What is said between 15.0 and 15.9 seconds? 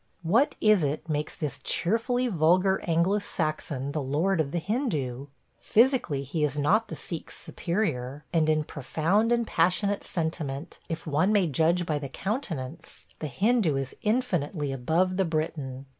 the Briton.